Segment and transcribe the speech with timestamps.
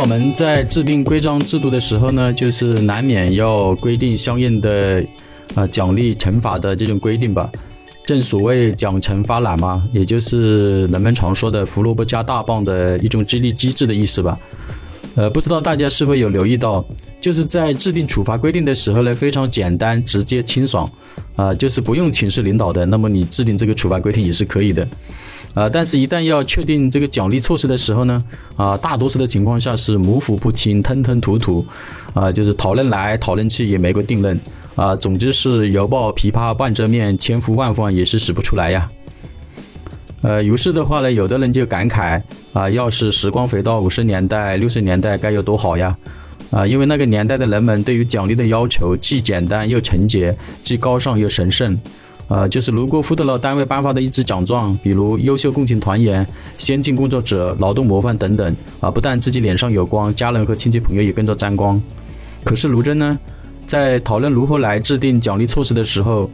[0.00, 5.04] 我们在制定规章制度的时候呢，就是难免要规定相应的
[5.54, 7.50] 啊奖励惩罚的这种规定吧。
[8.02, 14.38] 正所谓奖惩发懒嘛，也就是人们常说的“胡萝卜加大棒”的一种激励机制的意思吧。
[15.16, 16.84] 呃，不知道大家是否有留意到，
[17.20, 20.88] 就是在制定处罚规定的时候呢，非常简单、直接、清爽，
[21.36, 24.86] 啊，就是不用请示领导的，那么你制定这个处罚规定也是可以的。
[25.52, 28.24] 啊，但是，一旦要确定这个奖励措施的时候呢，
[28.54, 31.66] 啊，大多数的情况下是模糊不清、吞吞吐吐，
[32.14, 34.38] 啊，就是讨论来讨论去也没个定论，
[34.76, 38.88] 啊，总之是犹抱琵琶半遮面，千呼万唤也是使不出来呀。
[40.22, 45.96] 呃，于是的话呢，有的人就感慨啊，要是时光回到五十年代、六十年代，该有多好呀！
[46.50, 51.78] 啊，因为那个年代的人们对于奖励的要求既简单又纯洁，既高尚又神圣。
[52.28, 56.24] 啊，就是如果获得了单位颁发的一支奖状，比如优秀共青团员、
[56.58, 61.82] 先进工作者、劳动模范等等，啊，不但自己脸上有光，家人和亲戚朋友也跟着沾光。
[62.44, 63.18] 可是卢真呢，
[63.66, 66.30] 在讨论如何来制定奖励措施的时候，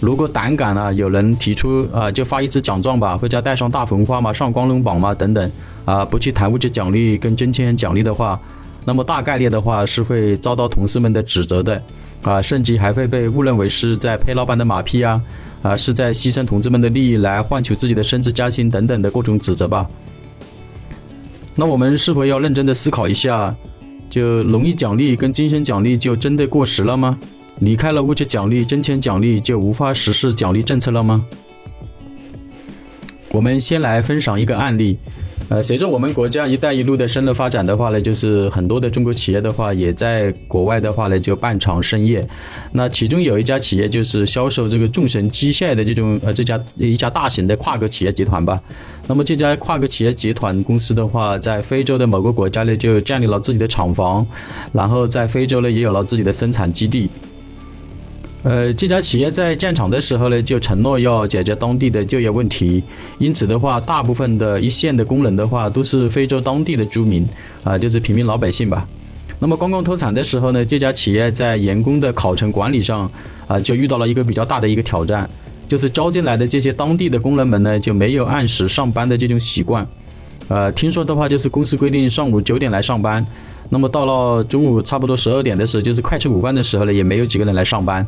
[0.00, 5.52] 如果胆敢啊，有人提出啊，就发一支奖状吧，或者带上大红花嘛，上光荣榜嘛，等等，
[5.84, 8.40] 啊，不去谈物质奖励跟真钱奖励的话，
[8.86, 11.82] 那么大概率的话是会遭到同事们的指责的，
[12.22, 15.20] 啊，甚至还会被误认为是在拍老板的马屁啊，
[15.60, 19.86] 啊，是在牺牲同志们的利益来换取自己的升职加薪等等的各种指责吧。
[21.54, 23.54] 那我们是否要认真的思考一下，
[24.08, 27.18] 就荣誉奖励跟精神奖励就真的过时了吗？
[27.60, 31.24] 离开了物质奖励、真钱奖励，就无法实施奖励政策了吗？
[33.30, 34.98] 我们先来分享一个案例。
[35.50, 42.24] 呃，随着我们国家“一带一路”的深入发展的话呢，就是很多的中国企业的话，也在国外的话呢，就办厂生业。
[42.70, 48.60] 那其中有一家企业就是销售这个众神机械的这种呃，这家一家大型的跨国企业集团吧。
[49.08, 54.24] 那么这家跨国企业集团公司的话，在非洲的某个国家呢，就建立了自己的厂房，
[54.72, 57.10] 然后在非洲呢，也有了自己的生产基地。
[58.42, 62.82] 呃，这家企业在建厂的时候呢，就承诺要解决当地的就业问题，
[63.18, 67.28] 因此的话，大部分的一线的工人的话，都是非洲当地的居民，
[67.62, 68.88] 啊，就是平民老百姓吧。
[69.38, 73.10] 那么刚刚投产的时候呢，这家企业在员工的考勤管理上，
[73.46, 75.28] 啊，就遇到了一个比较大的一个挑战，
[75.68, 79.86] 就是招进来的这些当地的工人们呢，就没有按时上班的这种习惯，
[80.50, 83.24] 呃，听说的话就是公司规定上午九点来上班，
[83.68, 88.06] 那么到了中午差不多十二点的时候，就是快吃午饭的时候呢，也没有几个人来上班。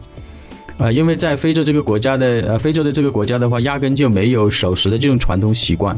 [0.76, 5.94] 啊，因为在非洲这个国家的呃，非洲的这个国家的话，压根就没有守时的这种传统习惯，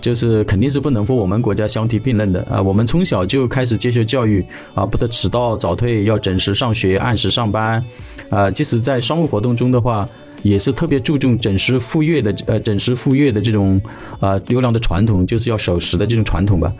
[0.00, 2.62] 就是肯定是不能和我们国家相提并论的啊。
[2.62, 4.42] 我们从小就开始接受教育
[4.74, 7.84] 啊，不得迟到早退，要准时上学，按时上班
[8.30, 8.50] 啊。
[8.50, 10.08] 即使在商务活动中的话，
[10.42, 13.80] 也是特别注重准时赴约的呃，准时赴约的这种
[14.20, 16.72] 啊优良的传统，就是要守时的这种传统吧。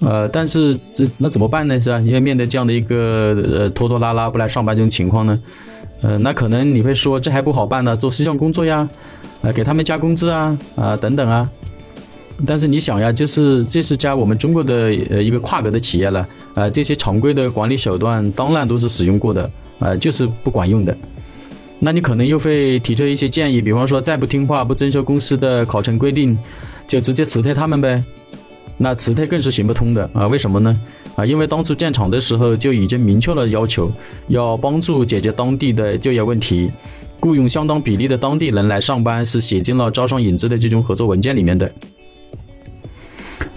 [0.00, 1.80] 呃，但是这那怎么办呢？
[1.80, 1.98] 是吧？
[2.00, 5.38] 因为面对这样的一个呃拖拖拉拉不来上班这种情况呢？
[6.02, 8.88] 呃，那可能你会说这还不好办呢，做思想工作呀，
[9.42, 11.48] 啊，给他们加工资啊，啊，等等啊。
[12.44, 14.74] 但是你想呀，就是这是加我们中国的
[15.10, 19.48] 呃一个跨国的企业了，啊，这些常规的管理手段当然都是使用过的，
[19.78, 20.96] 啊，就是不管用的。
[21.84, 26.38] 那你可能又会提出一些建议，比方说再不听话，不遵守公司的考勤规定，
[26.86, 28.00] 就直接辞退他们呗。
[28.78, 30.28] 那辞退更是行不通的啊？
[30.28, 30.80] 为什么呢？
[31.16, 33.90] 啊，因为当初建厂的时候就已经明确了要求，
[34.28, 36.70] 要帮助解决当地的就业问题，
[37.18, 41.68] 雇佣相当比例的当地人来上班，是写进了招商引资的这种合作文件里面的。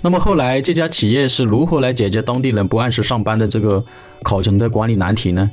[0.01, 3.85] 那么后来这家企业是如何来解决当地人不按时上班的这个
[4.23, 5.47] 考勤的管理难题呢？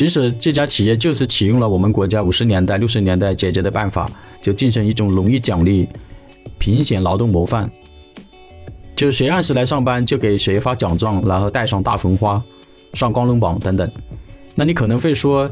[0.00, 5.86] 其实这家企业就是启用了我们国家五十年代、六十年代解决的办法，就进行一种荣誉奖励，
[6.56, 7.70] 评选劳动模范。
[8.96, 12.42] 就是谁按时来上班，就给谁发奖状，然后带上大红花，
[12.94, 13.92] 上光荣榜等等。
[14.56, 15.50] 那你可能会说，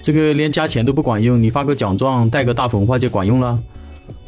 [0.00, 3.58] 这个连加钱都不管用，你发个奖状，带个大红花就管用了？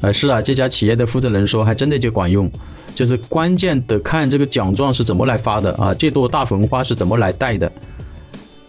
[0.02, 2.46] 呃，是啊，这家企业的负责人说，还真的就管用。
[2.94, 7.72] 就是关键的看这个奖状是怎么来发的啊，这朵大红花是怎么来带的。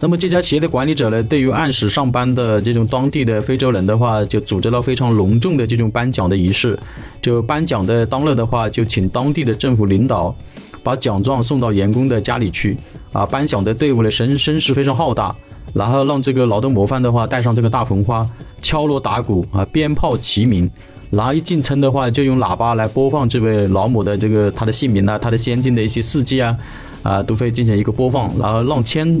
[0.04, 6.78] 那么这家企业的管理者呢，对于按时上班的这种当地的非洲人的话，就组织了非常隆重的这种颁奖的仪式。
[7.22, 10.36] 就颁奖的当日的话，就请当地的政府领导
[10.82, 12.76] 把奖状送到员工的家里去。
[13.14, 15.34] 啊，颁奖的队伍呢声声势非常浩大，
[15.72, 18.26] 然后让这个劳动模范的话带上这个大红花，
[18.60, 20.70] 敲锣打鼓啊，鞭炮齐鸣。
[21.08, 26.54] 然后一进村的话，就用喇叭来播放这位老母的这个他的姓名啊，他的先进的一些事迹啊，
[27.02, 29.18] 啊，都会进行一个播放，然后让千。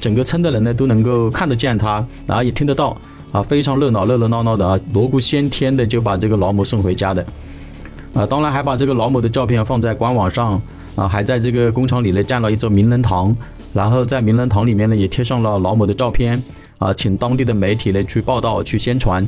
[0.00, 2.96] 整个村的人呢都能够看得见他，然后也听得到，
[3.32, 7.24] 啊，非常热闹，热热闹闹的啊，锣鼓喧天的就把这个老母送回家的，
[8.12, 10.60] 啊，当然还把这个老母的照片放在官网上，
[10.94, 13.34] 啊，还在这个工厂里呢建了一座名人堂，
[13.72, 16.42] 然后在名人堂里面呢也贴上了老某的照片，
[16.78, 19.26] 啊，请当地的媒体呢去报道、去宣传。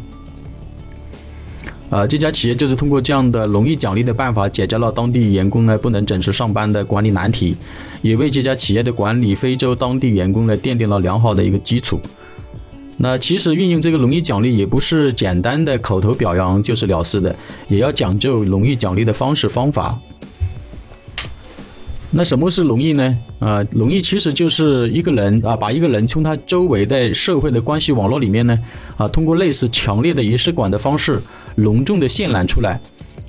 [1.89, 7.57] 呃，这家企业就是通过这样的荣誉奖励的办法，解决了当地员工呢不能准时上班的管理难题，
[8.03, 12.01] 也为这家企业的管理非洲当地员工呢奠定了良好的一个基础。
[12.99, 17.35] 那其实运用这个荣誉奖励也不是简单的口头表扬就是了事的，
[17.69, 19.97] 也要讲究荣誉奖励的方式方法。
[22.17, 23.19] 那什么是荣誉呢？
[23.41, 28.59] 啊，荣誉其实就是一个人啊，把一个人从他周围的社会的关系网络里面呢，
[28.97, 31.21] 啊，通过类似强烈的仪式感的方式，
[31.57, 32.81] 隆重的渲染出来，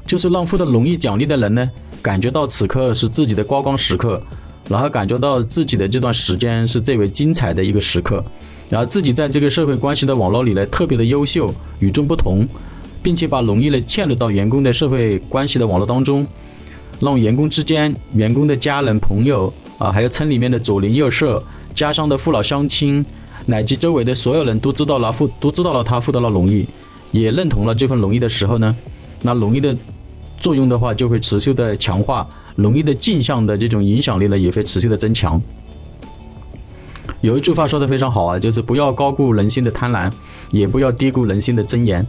[0.06, 1.70] 就是让获得荣誉奖励的人呢，
[2.02, 4.24] 感觉到此刻是自己的高光时刻，
[4.70, 8.24] 然后感觉到自己的这段时间是最为精彩的一个时刻，
[8.70, 12.48] 然后自己在这个社会关系的网络里呢，特别的优秀，与众不同，
[13.04, 16.26] 并且把荣誉呢嵌入到员工的社会关系的网络当中。
[17.00, 21.42] 让员工之间、员工的家人、朋友啊，还有村里面的左邻右舍、
[21.76, 23.06] 家乡的父老乡亲，
[23.46, 26.68] 乃至周围的所有人都知道了获都知道了他获得了荣誉，
[27.12, 28.76] 也认同了这份荣誉的时候呢，
[29.22, 29.76] 那荣誉的
[30.40, 35.40] 作用的话就会持续的强化，荣誉的镜像的这种影响力呢也会持续的增强。
[37.22, 40.12] 有一句话说的非常好啊，就是不要高估人心的贪婪，
[40.52, 42.06] 也不要低估人心的尊严。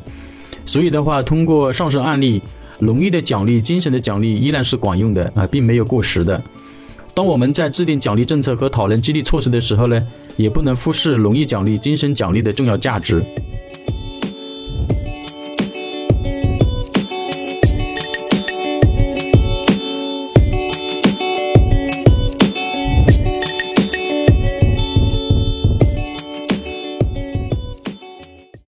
[0.65, 2.41] 所以的话，通过上述案例。
[2.79, 6.41] 荣誉的奖励、精神的奖励依然是管用的啊，并没有过时的。
[7.15, 13.25] 当我们在制定奖励政策和讨论激励措施的时候呢，也不能忽视荣誉奖励、精神奖励的重要价值。